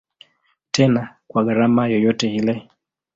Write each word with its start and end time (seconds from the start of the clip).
Tena 0.71 1.15
kwa 1.27 1.43
gharama 1.43 1.83
yoyote 1.87 2.35
ile. 2.35 2.69